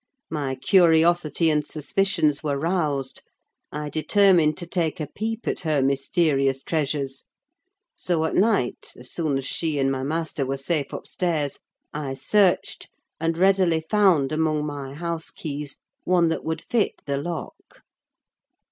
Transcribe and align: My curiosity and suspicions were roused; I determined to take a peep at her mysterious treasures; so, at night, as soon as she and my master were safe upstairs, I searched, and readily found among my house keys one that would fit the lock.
My 0.31 0.55
curiosity 0.55 1.51
and 1.51 1.63
suspicions 1.63 2.41
were 2.41 2.57
roused; 2.57 3.21
I 3.71 3.87
determined 3.89 4.57
to 4.57 4.65
take 4.65 4.99
a 4.99 5.05
peep 5.05 5.47
at 5.47 5.59
her 5.59 5.83
mysterious 5.83 6.63
treasures; 6.63 7.25
so, 7.95 8.25
at 8.25 8.33
night, 8.33 8.93
as 8.97 9.11
soon 9.11 9.37
as 9.37 9.45
she 9.45 9.77
and 9.77 9.91
my 9.91 10.01
master 10.01 10.43
were 10.43 10.57
safe 10.57 10.91
upstairs, 10.91 11.59
I 11.93 12.15
searched, 12.15 12.89
and 13.19 13.37
readily 13.37 13.85
found 13.91 14.31
among 14.31 14.65
my 14.65 14.95
house 14.95 15.29
keys 15.29 15.77
one 16.03 16.29
that 16.29 16.43
would 16.43 16.63
fit 16.63 17.03
the 17.05 17.17
lock. 17.17 17.81